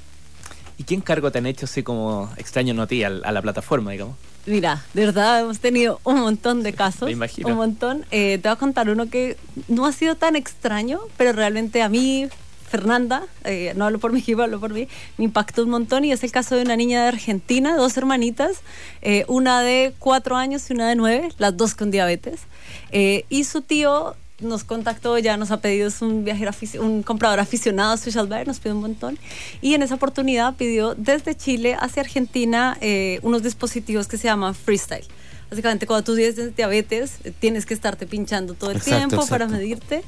¿Y 0.78 0.84
qué 0.84 0.94
encargo 0.94 1.30
te 1.30 1.38
han 1.38 1.46
hecho 1.46 1.66
así 1.66 1.82
como 1.82 2.30
extraño 2.36 2.74
no 2.74 2.82
a 2.82 2.86
ti, 2.86 3.04
al- 3.04 3.24
a 3.24 3.32
la 3.32 3.40
plataforma, 3.42 3.92
digamos? 3.92 4.16
Mira, 4.46 4.84
de 4.92 5.06
verdad 5.06 5.40
hemos 5.40 5.58
tenido 5.60 6.00
un 6.04 6.20
montón 6.20 6.62
de 6.62 6.72
casos. 6.84 7.06
Me 7.06 7.12
imagino. 7.12 7.48
Un 7.48 7.54
montón. 7.56 8.04
Eh, 8.10 8.38
te 8.42 8.48
voy 8.48 8.54
a 8.54 8.58
contar 8.58 8.88
uno 8.90 9.08
que 9.08 9.36
no 9.68 9.86
ha 9.86 9.92
sido 9.92 10.16
tan 10.16 10.36
extraño, 10.36 11.00
pero 11.16 11.32
realmente 11.32 11.80
a 11.80 11.88
mí, 11.88 12.28
Fernanda, 12.68 13.22
eh, 13.44 13.72
no 13.76 13.84
hablo 13.86 13.98
por 14.00 14.12
mi 14.12 14.18
equipo, 14.24 14.42
hablo 14.42 14.58
por 14.60 14.72
mí, 14.74 14.88
me 15.16 15.24
impactó 15.26 15.62
un 15.62 15.70
montón 15.70 16.04
y 16.04 16.12
es 16.12 16.24
el 16.24 16.32
caso 16.32 16.56
de 16.56 16.62
una 16.62 16.76
niña 16.76 17.02
de 17.02 17.08
Argentina, 17.08 17.76
dos 17.76 17.96
hermanitas, 17.96 18.58
eh, 19.00 19.24
una 19.28 19.62
de 19.62 19.94
cuatro 19.98 20.36
años 20.36 20.68
y 20.68 20.72
una 20.74 20.88
de 20.88 20.96
nueve, 20.96 21.28
las 21.38 21.56
dos 21.56 21.74
con 21.74 21.90
diabetes. 21.90 22.40
Eh, 22.90 23.24
y 23.28 23.44
su 23.44 23.62
tío 23.62 24.16
nos 24.44 24.64
contactó, 24.64 25.18
ya 25.18 25.36
nos 25.36 25.50
ha 25.50 25.58
pedido, 25.58 25.88
es 25.88 26.02
un 26.02 26.24
viajero, 26.24 26.52
un 26.80 27.02
comprador 27.02 27.40
aficionado 27.40 27.92
a 27.92 27.96
Social 27.96 28.26
Buyer, 28.26 28.46
nos 28.46 28.60
pidió 28.60 28.74
un 28.74 28.82
montón. 28.82 29.18
Y 29.60 29.74
en 29.74 29.82
esa 29.82 29.94
oportunidad 29.94 30.54
pidió 30.54 30.94
desde 30.94 31.34
Chile 31.34 31.76
hacia 31.78 32.02
Argentina 32.02 32.76
eh, 32.80 33.18
unos 33.22 33.42
dispositivos 33.42 34.06
que 34.08 34.18
se 34.18 34.24
llaman 34.24 34.54
Freestyle. 34.54 35.06
Básicamente, 35.50 35.86
cuando 35.86 36.04
tú 36.04 36.16
tienes 36.16 36.56
diabetes, 36.56 37.18
eh, 37.24 37.32
tienes 37.38 37.66
que 37.66 37.74
estarte 37.74 38.06
pinchando 38.06 38.54
todo 38.54 38.70
el 38.70 38.78
Exacto, 38.78 39.08
tiempo 39.08 39.26
para 39.26 39.44
exacto. 39.44 39.62
medirte. 39.62 40.02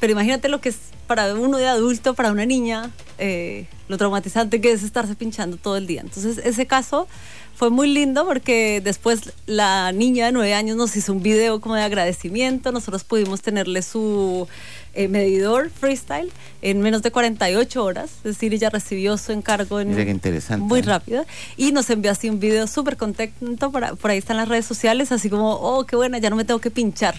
Pero 0.00 0.12
imagínate 0.12 0.48
lo 0.48 0.60
que 0.60 0.70
es 0.70 0.76
para 1.06 1.34
uno 1.34 1.58
de 1.58 1.68
adulto, 1.68 2.14
para 2.14 2.32
una 2.32 2.46
niña, 2.46 2.90
eh, 3.18 3.66
lo 3.88 3.98
traumatizante 3.98 4.60
que 4.60 4.72
es 4.72 4.82
estarse 4.82 5.14
pinchando 5.14 5.56
todo 5.56 5.76
el 5.76 5.86
día. 5.86 6.00
Entonces, 6.00 6.38
ese 6.38 6.66
caso 6.66 7.06
fue 7.54 7.70
muy 7.70 7.88
lindo 7.88 8.26
porque 8.26 8.80
después 8.82 9.32
la 9.46 9.92
niña 9.92 10.26
de 10.26 10.32
nueve 10.32 10.54
años 10.54 10.76
nos 10.76 10.96
hizo 10.96 11.12
un 11.12 11.22
video 11.22 11.60
como 11.60 11.76
de 11.76 11.82
agradecimiento. 11.82 12.72
Nosotros 12.72 13.04
pudimos 13.04 13.42
tenerle 13.42 13.82
su 13.82 14.48
eh, 14.94 15.08
medidor 15.08 15.70
freestyle 15.70 16.32
en 16.62 16.80
menos 16.80 17.02
de 17.02 17.12
48 17.12 17.84
horas. 17.84 18.10
Es 18.18 18.22
decir, 18.22 18.52
ella 18.54 18.70
recibió 18.70 19.16
su 19.18 19.32
encargo 19.32 19.78
en 19.78 19.90
Mira 19.90 20.04
qué 20.04 20.10
interesante, 20.10 20.66
muy 20.66 20.80
¿eh? 20.80 20.82
rápido. 20.82 21.24
Y 21.56 21.72
nos 21.72 21.88
envió 21.90 22.10
así 22.10 22.28
un 22.28 22.40
video 22.40 22.66
súper 22.66 22.96
contento. 22.96 23.70
Por, 23.70 23.96
por 23.98 24.10
ahí 24.10 24.18
están 24.18 24.36
las 24.36 24.48
redes 24.48 24.64
sociales, 24.64 25.12
así 25.12 25.30
como, 25.30 25.52
oh, 25.52 25.84
qué 25.84 25.96
buena, 25.96 26.18
ya 26.18 26.30
no 26.30 26.36
me 26.36 26.44
tengo 26.44 26.60
que 26.60 26.70
pinchar. 26.70 27.14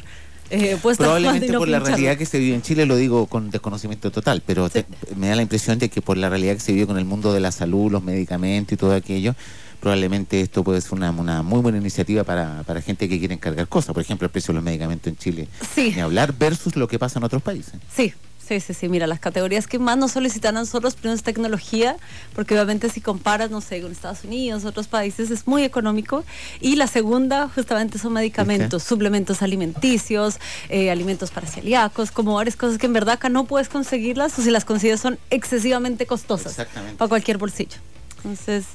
Eh, 0.52 0.78
Probablemente 0.82 1.52
por 1.58 1.68
la 1.68 1.80
realidad 1.80 2.18
que 2.18 2.26
se 2.26 2.38
vive 2.40 2.56
en 2.56 2.62
Chile, 2.62 2.86
lo 2.86 2.96
digo 2.96 3.26
con 3.28 3.50
desconocimiento 3.50 4.12
total, 4.12 4.44
pero 4.46 4.70
te- 4.70 4.86
me 5.16 5.28
da 5.30 5.36
la 5.36 5.42
impresión 5.42 5.80
de 5.80 5.90
que 5.90 6.02
por 6.02 6.18
la 6.18 6.30
realidad 6.30 6.54
que 6.54 6.60
se 6.60 6.72
vive 6.72 6.86
con 6.88 6.98
el 6.98 7.06
mundo 7.06 7.34
de 7.34 7.40
la 7.40 7.52
salud, 7.52 7.92
los 7.92 8.04
medicamentos 8.04 8.74
y 8.74 8.78
todo 8.78 8.94
aquello, 8.94 9.36
probablemente 9.80 10.42
esto 10.42 10.64
puede 10.64 10.82
ser 10.82 10.94
una, 10.94 11.12
una 11.12 11.42
muy 11.44 11.62
buena 11.62 11.78
iniciativa 11.80 12.24
para, 12.24 12.64
para 12.64 12.82
gente 12.82 13.10
que 13.10 13.18
quiere 13.20 13.34
encargar 13.34 13.68
cosas. 13.68 13.94
Por 13.94 14.02
ejemplo, 14.04 14.26
el 14.26 14.32
precio 14.32 14.52
de 14.52 14.56
los 14.56 14.64
medicamentos 14.64 15.08
en 15.08 15.18
Chile, 15.18 15.48
Sí. 15.74 15.92
ni 15.96 16.02
hablar 16.02 16.34
versus 16.38 16.76
lo 16.76 16.88
que 16.88 17.00
pasa 17.00 17.20
en 17.20 17.24
otros 17.26 17.42
países. 17.42 17.74
Sí, 17.96 18.14
sí, 18.48 18.60
sí, 18.60 18.74
sí. 18.74 18.90
Mira, 18.90 19.08
las 19.08 19.20
categorías 19.20 19.68
que 19.68 19.80
más 19.80 19.98
nos 19.98 20.12
solicitan 20.12 20.58
a 20.58 20.62
nosotros, 20.62 20.96
primero 20.96 21.16
es 21.16 21.24
tecnología, 21.24 21.98
porque 22.34 22.54
obviamente 22.54 22.90
si 22.90 23.02
comparas, 23.02 23.52
no 23.52 23.62
sé, 23.62 23.82
con 23.82 23.92
Estados 23.92 24.24
Unidos, 24.24 24.66
otros 24.66 24.88
países, 24.88 25.32
es 25.32 25.48
muy 25.48 25.64
económico. 25.64 26.24
Y 26.62 26.76
la 26.76 26.88
segunda, 26.88 27.50
justamente, 27.54 27.98
son 28.00 28.14
medicamentos, 28.14 28.84
suplementos 28.84 29.42
alimenticios, 29.42 30.38
eh, 30.70 30.92
alimentos 30.92 31.32
para 31.32 31.48
celíacos, 31.48 32.12
como 32.12 32.36
varias 32.36 32.56
cosas 32.56 32.78
que 32.78 32.86
en 32.86 32.94
verdad 32.94 33.16
acá 33.16 33.30
no 33.30 33.46
puedes 33.46 33.70
conseguirlas, 33.70 34.38
o 34.40 34.42
si 34.42 34.52
las 34.52 34.66
consigues 34.66 35.00
son 35.00 35.18
excesivamente 35.30 36.06
costosas 36.06 36.54
Exactamente. 36.54 36.98
para 36.98 37.10
cualquier 37.10 37.38
bolsillo. 37.38 37.78
Entonces, 38.18 38.66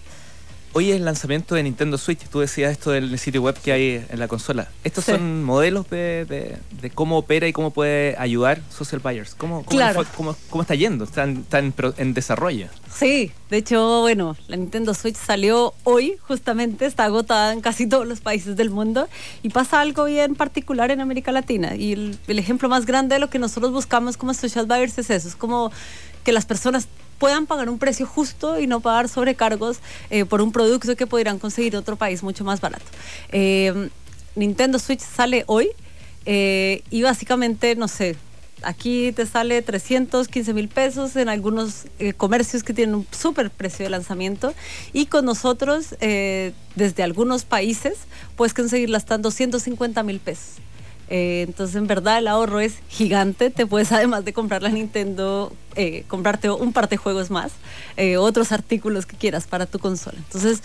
Hoy 0.73 0.91
es 0.93 0.97
el 0.99 1.05
lanzamiento 1.05 1.57
de 1.57 1.65
Nintendo 1.65 1.99
Switch. 1.99 2.21
Tú 2.29 2.39
decías 2.39 2.71
esto 2.71 2.93
del 2.93 3.19
sitio 3.19 3.43
web 3.43 3.59
que 3.61 3.73
hay 3.73 4.07
en 4.09 4.19
la 4.21 4.29
consola. 4.29 4.69
Estos 4.85 5.05
Sí. 5.05 5.11
son 5.11 5.43
modelos 5.43 5.91
de, 5.91 6.25
de- 6.27 6.59
de 6.81 6.91
cómo 6.91 7.19
opera 7.19 7.49
y 7.49 7.53
cómo 7.53 7.73
puede 7.73 8.15
ayudar 8.19 8.61
Social 8.71 9.01
Buyers. 9.03 9.35
¿Cómo, 9.35 9.65
cómo, 9.65 9.69
Claro. 9.69 10.05
fue- 10.05 10.17
cómo- 10.17 10.37
cómo 10.49 10.63
está 10.63 10.77
yendo? 10.77 11.03
¿Están, 11.05 11.39
están 11.39 11.75
en 11.97 12.15
desarrollo? 12.15 12.69
Sí, 12.95 13.33
de 13.51 13.57
hecho, 13.57 14.03
bueno, 14.03 14.37
la 14.47 14.57
Nintendo 14.57 14.95
Switch 14.95 15.17
salió 15.17 15.75
hoy, 15.83 16.15
justamente, 16.29 16.87
está 16.87 17.05
agotada 17.07 17.53
en 17.53 17.63
casi 17.63 17.89
todos 17.89 18.07
los 18.07 18.21
países 18.21 18.55
del 18.57 18.71
mundo 18.71 19.09
y 19.43 19.49
pasa 19.49 19.81
algo 19.81 20.05
bien 20.05 20.37
particular 20.37 20.93
en 20.93 21.01
América 21.01 21.33
Latina. 21.33 21.75
Y 21.75 21.95
el, 21.95 22.19
el 22.29 22.39
ejemplo 22.39 22.69
más 22.69 22.87
grande 22.87 23.17
de 23.17 23.19
lo 23.19 23.29
que 23.29 23.41
nosotros 23.41 23.73
buscamos 23.73 24.17
como 24.17 24.35
social 24.35 24.67
buyers 24.67 24.97
es 24.99 25.11
eso, 25.11 25.27
es 25.27 25.35
como 25.35 25.73
que 26.23 26.33
las 26.33 26.45
personas 26.47 26.87
puedan 27.21 27.47
pagar 27.47 27.69
un 27.69 27.79
precio 27.79 28.07
justo 28.07 28.59
y 28.59 28.67
no 28.67 28.81
pagar 28.81 29.09
sobrecargos 29.09 29.79
eh, 30.09 30.25
por 30.25 30.41
un 30.41 30.51
producto 30.51 30.97
que 30.97 31.07
podrían 31.07 31.39
conseguir 31.39 31.75
en 31.75 31.79
otro 31.79 31.95
país 31.95 32.25
mucho 32.25 32.45
más 32.45 32.61
barato. 32.61 32.87
Eh, 33.31 33.91
Nintendo 34.35 34.79
Switch 34.79 35.01
sale 35.01 35.45
hoy 35.47 35.69
eh, 36.25 36.83
y 36.91 37.03
básicamente, 37.03 37.77
no 37.77 37.89
sé, 37.89 38.17
aquí 38.63 39.13
te 39.13 39.27
sale 39.27 39.61
315 39.61 40.55
mil 40.55 40.69
pesos 40.69 41.15
en 41.17 41.29
algunos 41.29 41.85
comercios 42.17 42.63
que 42.63 42.73
tienen 42.73 42.95
un 42.95 43.07
súper 43.11 43.51
precio 43.51 43.85
de 43.85 43.91
lanzamiento 43.91 44.55
y 44.95 45.07
con 45.07 45.25
nosotros 45.27 45.95
desde 46.01 47.03
algunos 47.03 47.45
países 47.45 47.99
puedes 48.37 48.55
conseguirla 48.55 48.97
hasta 48.97 49.17
en 49.17 49.23
250 49.23 50.03
mil 50.03 50.21
pesos. 50.21 50.57
Eh, 51.11 51.45
entonces, 51.47 51.77
en 51.77 51.87
verdad, 51.87 52.19
el 52.19 52.29
ahorro 52.29 52.61
es 52.61 52.75
gigante. 52.89 53.51
Te 53.51 53.67
puedes, 53.67 53.93
además 53.93 54.25
de 54.25 54.33
comprar 54.33 54.63
la 54.63 54.71
Nintendo, 54.71 55.53
eh, 55.75 56.05
comprarte 56.09 56.49
un 56.51 56.73
par 56.73 56.89
de 56.89 56.97
juegos 56.97 57.31
más, 57.31 57.53
eh, 57.97 58.17
otros 58.17 58.53
artículos 58.53 59.07
que 59.07 59.17
quieras 59.17 59.47
para 59.47 59.67
tu 59.67 59.79
consola. 59.79 60.19
Entonces, 60.19 60.63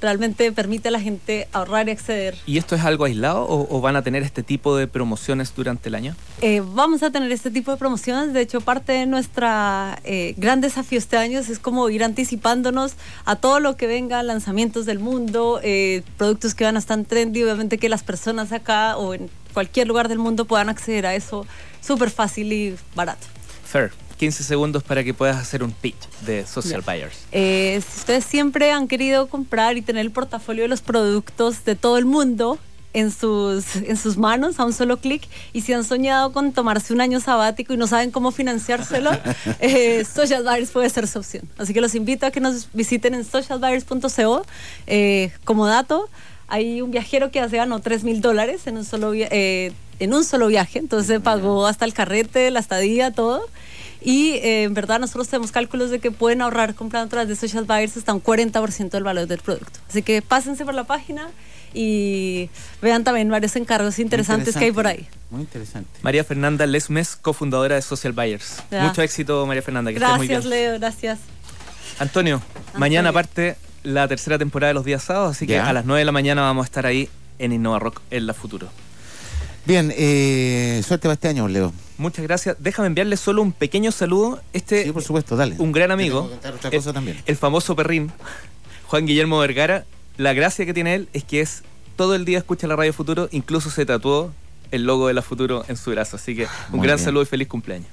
realmente 0.00 0.52
permite 0.52 0.88
a 0.88 0.90
la 0.90 1.00
gente 1.00 1.48
ahorrar 1.52 1.88
y 1.88 1.92
acceder. 1.92 2.36
¿Y 2.46 2.58
esto 2.58 2.74
es 2.74 2.82
algo 2.82 3.04
aislado 3.04 3.42
o, 3.42 3.76
o 3.76 3.80
van 3.80 3.96
a 3.96 4.02
tener 4.02 4.22
este 4.22 4.42
tipo 4.42 4.76
de 4.76 4.86
promociones 4.86 5.54
durante 5.54 5.88
el 5.88 5.94
año? 5.94 6.14
Eh, 6.40 6.62
vamos 6.64 7.02
a 7.02 7.10
tener 7.10 7.32
este 7.32 7.50
tipo 7.50 7.70
de 7.72 7.76
promociones. 7.76 8.32
De 8.32 8.40
hecho, 8.40 8.60
parte 8.60 8.92
de 8.92 9.06
nuestra 9.06 9.98
eh, 10.04 10.34
gran 10.36 10.60
desafío 10.60 10.98
este 10.98 11.16
año 11.16 11.40
es 11.40 11.58
como 11.58 11.88
ir 11.90 12.04
anticipándonos 12.04 12.94
a 13.24 13.36
todo 13.36 13.60
lo 13.60 13.76
que 13.76 13.86
venga, 13.86 14.22
lanzamientos 14.22 14.86
del 14.86 14.98
mundo, 14.98 15.60
eh, 15.62 16.02
productos 16.16 16.54
que 16.54 16.64
van 16.64 16.76
a 16.76 16.78
estar 16.78 16.98
en 16.98 17.04
trendy. 17.04 17.42
Obviamente 17.42 17.78
que 17.78 17.88
las 17.88 18.02
personas 18.02 18.52
acá 18.52 18.96
o 18.96 19.14
en 19.14 19.28
cualquier 19.52 19.88
lugar 19.88 20.08
del 20.08 20.18
mundo 20.18 20.44
puedan 20.44 20.68
acceder 20.68 21.06
a 21.06 21.14
eso 21.14 21.46
súper 21.80 22.10
fácil 22.10 22.52
y 22.52 22.76
barato. 22.94 23.26
Fair. 23.64 23.90
15 24.18 24.42
segundos 24.42 24.82
para 24.82 25.04
que 25.04 25.14
puedas 25.14 25.36
hacer 25.36 25.62
un 25.62 25.70
pitch 25.70 26.08
de 26.26 26.44
Social 26.44 26.82
Buyers. 26.84 27.16
Eh, 27.30 27.80
si 27.88 28.00
ustedes 28.00 28.24
siempre 28.24 28.72
han 28.72 28.88
querido 28.88 29.28
comprar 29.28 29.76
y 29.76 29.82
tener 29.82 30.04
el 30.04 30.10
portafolio 30.10 30.64
de 30.64 30.68
los 30.68 30.80
productos 30.80 31.64
de 31.64 31.76
todo 31.76 31.98
el 31.98 32.04
mundo 32.04 32.58
en 32.94 33.12
sus, 33.12 33.76
en 33.76 33.96
sus 33.96 34.16
manos 34.16 34.58
a 34.58 34.64
un 34.64 34.72
solo 34.72 34.96
clic 34.96 35.28
y 35.52 35.60
si 35.60 35.72
han 35.72 35.84
soñado 35.84 36.32
con 36.32 36.52
tomarse 36.52 36.92
un 36.92 37.00
año 37.00 37.20
sabático 37.20 37.74
y 37.74 37.76
no 37.76 37.86
saben 37.86 38.10
cómo 38.10 38.32
financiárselo, 38.32 39.10
eh, 39.60 40.04
Social 40.04 40.42
Buyers 40.42 40.70
puede 40.70 40.90
ser 40.90 41.06
su 41.06 41.20
opción. 41.20 41.48
Así 41.58 41.72
que 41.72 41.80
los 41.80 41.94
invito 41.94 42.26
a 42.26 42.30
que 42.30 42.40
nos 42.40 42.72
visiten 42.72 43.14
en 43.14 43.24
socialbuyers.co. 43.24 44.44
Eh, 44.86 45.30
como 45.44 45.66
dato, 45.66 46.08
hay 46.48 46.80
un 46.82 46.90
viajero 46.90 47.30
que 47.30 47.40
hace 47.40 47.56
ganó 47.58 47.80
3 47.80 48.04
mil 48.04 48.20
dólares 48.20 48.66
en 48.66 48.76
un 48.78 48.84
solo 48.84 49.10
via- 49.12 49.28
eh, 49.30 49.72
en 50.00 50.14
un 50.14 50.24
solo 50.24 50.46
viaje, 50.46 50.78
entonces 50.78 51.06
se 51.08 51.20
pagó 51.20 51.66
hasta 51.66 51.84
el 51.84 51.92
carrete, 51.92 52.50
la 52.50 52.60
estadía, 52.60 53.10
todo. 53.12 53.42
Y 54.00 54.34
eh, 54.34 54.62
en 54.62 54.74
verdad 54.74 55.00
nosotros 55.00 55.26
tenemos 55.28 55.50
cálculos 55.50 55.90
de 55.90 55.98
que 55.98 56.12
pueden 56.12 56.40
ahorrar 56.40 56.74
comprando 56.76 57.06
a 57.06 57.10
través 57.10 57.28
de 57.28 57.34
social 57.34 57.64
buyers 57.64 57.96
hasta 57.96 58.14
un 58.14 58.22
40% 58.22 58.90
del 58.90 59.02
valor 59.02 59.26
del 59.26 59.40
producto. 59.40 59.80
Así 59.88 60.02
que 60.02 60.22
pásense 60.22 60.64
por 60.64 60.74
la 60.74 60.84
página 60.84 61.28
y 61.74 62.48
vean 62.80 63.02
también 63.02 63.28
varios 63.28 63.56
encargos 63.56 63.98
interesantes 63.98 64.56
que 64.56 64.66
hay 64.66 64.72
por 64.72 64.86
ahí. 64.86 65.06
Muy 65.30 65.40
interesante. 65.42 65.90
María 66.02 66.22
Fernanda 66.22 66.64
Lesmes, 66.66 67.16
cofundadora 67.16 67.74
de 67.74 67.82
Social 67.82 68.12
Buyers. 68.12 68.58
Ya. 68.70 68.84
Mucho 68.84 69.02
éxito, 69.02 69.44
María 69.46 69.62
Fernanda. 69.62 69.90
Que 69.90 69.96
estés 69.98 70.16
muy 70.16 70.28
Gracias, 70.28 70.44
bien. 70.50 70.62
Leo, 70.70 70.78
gracias. 70.78 71.18
Antonio, 71.98 72.40
mañana 72.76 73.12
parte 73.12 73.56
la 73.82 74.06
tercera 74.08 74.38
temporada 74.38 74.68
de 74.68 74.74
los 74.74 74.84
días 74.84 75.02
sábados, 75.02 75.36
así 75.36 75.46
que 75.46 75.58
a 75.58 75.72
las 75.72 75.84
9 75.84 76.00
de 76.00 76.04
la 76.04 76.12
mañana 76.12 76.42
vamos 76.42 76.64
a 76.64 76.66
estar 76.66 76.86
ahí 76.86 77.08
en 77.38 77.52
Innova 77.52 77.78
Rock 77.78 78.00
en 78.10 78.26
la 78.26 78.34
Futuro. 78.34 78.68
Bien, 79.66 79.92
eh, 79.96 80.82
suerte 80.86 81.02
para 81.02 81.14
este 81.14 81.28
año, 81.28 81.46
Leo. 81.46 81.72
Muchas 81.98 82.22
gracias. 82.24 82.56
Déjame 82.58 82.86
enviarle 82.88 83.16
solo 83.16 83.42
un 83.42 83.52
pequeño 83.52 83.92
saludo. 83.92 84.40
Este, 84.52 84.84
Sí, 84.84 84.92
por 84.92 85.02
supuesto, 85.02 85.36
dale. 85.36 85.56
un 85.58 85.72
gran 85.72 85.90
amigo, 85.90 86.30
otra 86.38 86.70
el, 86.70 86.76
cosa 86.76 86.92
también. 86.92 87.20
el 87.26 87.36
famoso 87.36 87.76
perrín, 87.76 88.10
Juan 88.86 89.04
Guillermo 89.06 89.38
Vergara. 89.38 89.84
La 90.16 90.32
gracia 90.32 90.64
que 90.64 90.72
tiene 90.74 90.94
él 90.94 91.08
es 91.12 91.22
que 91.24 91.40
es 91.40 91.62
todo 91.96 92.14
el 92.14 92.24
día 92.24 92.38
escucha 92.38 92.66
la 92.66 92.76
radio 92.76 92.92
Futuro, 92.92 93.28
incluso 93.30 93.70
se 93.70 93.84
tatuó 93.84 94.32
el 94.70 94.84
logo 94.84 95.06
de 95.08 95.14
la 95.14 95.22
Futuro 95.22 95.64
en 95.68 95.76
su 95.76 95.90
brazo. 95.90 96.16
Así 96.16 96.34
que 96.34 96.44
un 96.72 96.78
Muy 96.78 96.86
gran 96.86 96.96
bien. 96.96 97.04
saludo 97.04 97.22
y 97.22 97.26
feliz 97.26 97.46
cumpleaños. 97.48 97.88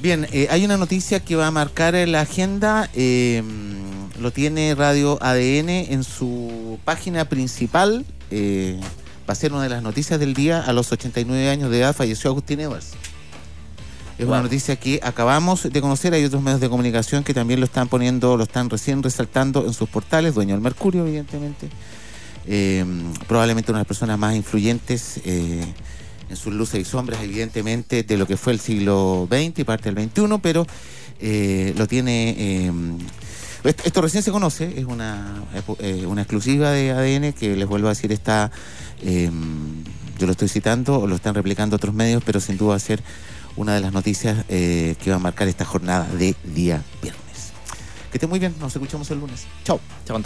Bien, 0.00 0.26
eh, 0.30 0.46
hay 0.50 0.62
una 0.64 0.76
noticia 0.76 1.20
que 1.20 1.36
va 1.36 1.46
a 1.46 1.50
marcar 1.50 1.94
la 1.94 2.20
agenda. 2.20 2.90
eh, 2.94 3.42
lo 4.20 4.30
tiene 4.30 4.74
Radio 4.74 5.18
ADN 5.20 5.68
en 5.68 6.04
su 6.04 6.78
página 6.84 7.26
principal. 7.26 8.04
eh, 8.30 8.78
va 9.28 9.32
a 9.32 9.34
ser 9.34 9.52
una 9.52 9.62
de 9.62 9.68
las 9.68 9.82
noticias 9.82 10.18
del 10.20 10.34
día. 10.34 10.60
A 10.60 10.72
los 10.72 10.90
89 10.92 11.50
años 11.50 11.70
de 11.70 11.80
edad 11.80 11.94
falleció 11.94 12.30
Agustín 12.30 12.60
Evers. 12.60 12.92
Es 14.18 14.24
una 14.24 14.40
noticia 14.40 14.76
que 14.76 15.00
acabamos 15.02 15.70
de 15.70 15.80
conocer. 15.80 16.14
Hay 16.14 16.24
otros 16.24 16.42
medios 16.42 16.60
de 16.60 16.68
comunicación 16.70 17.22
que 17.22 17.34
también 17.34 17.60
lo 17.60 17.66
están 17.66 17.88
poniendo, 17.88 18.36
lo 18.36 18.44
están 18.44 18.70
recién 18.70 19.02
resaltando 19.02 19.66
en 19.66 19.74
sus 19.74 19.88
portales. 19.88 20.34
Dueño 20.34 20.54
del 20.54 20.62
Mercurio, 20.62 21.06
evidentemente. 21.06 21.68
Eh, 22.46 22.84
probablemente 23.26 23.72
una 23.72 23.78
de 23.78 23.82
las 23.82 23.88
personas 23.88 24.18
más 24.18 24.34
influyentes 24.34 25.20
eh, 25.24 25.64
en 26.30 26.36
sus 26.36 26.54
luces 26.54 26.80
y 26.80 26.84
sombras, 26.84 27.22
evidentemente, 27.22 28.04
de 28.04 28.16
lo 28.16 28.26
que 28.26 28.36
fue 28.36 28.52
el 28.52 28.60
siglo 28.60 29.28
XX 29.30 29.58
y 29.58 29.64
parte 29.64 29.92
del 29.92 30.08
XXI, 30.08 30.38
pero 30.40 30.66
eh, 31.20 31.74
lo 31.76 31.86
tiene. 31.86 32.70
Esto, 33.66 33.82
esto 33.84 34.02
recién 34.02 34.22
se 34.22 34.30
conoce, 34.30 34.78
es 34.78 34.84
una, 34.84 35.44
eh, 35.78 36.06
una 36.06 36.22
exclusiva 36.22 36.70
de 36.70 36.90
ADN 36.92 37.32
que 37.32 37.56
les 37.56 37.66
vuelvo 37.66 37.88
a 37.88 37.90
decir 37.90 38.12
está. 38.12 38.50
eh, 39.02 39.30
yo 40.18 40.26
lo 40.26 40.32
estoy 40.32 40.48
citando 40.48 41.00
o 41.00 41.06
lo 41.06 41.16
están 41.16 41.34
replicando 41.34 41.76
otros 41.76 41.94
medios, 41.94 42.22
pero 42.24 42.40
sin 42.40 42.56
duda 42.56 42.70
va 42.70 42.76
a 42.76 42.80
ser 42.80 43.02
una 43.56 43.74
de 43.74 43.80
las 43.80 43.92
noticias 43.92 44.44
eh, 44.48 44.96
que 45.02 45.10
va 45.10 45.16
a 45.16 45.20
marcar 45.20 45.48
esta 45.48 45.64
jornada 45.64 46.06
de 46.14 46.34
día 46.44 46.82
viernes. 47.02 47.52
Que 48.10 48.18
esté 48.18 48.26
muy 48.26 48.38
bien, 48.38 48.54
nos 48.58 48.74
escuchamos 48.74 49.10
el 49.10 49.20
lunes. 49.20 49.46
Chao. 49.64 49.80
Chao, 50.06 50.22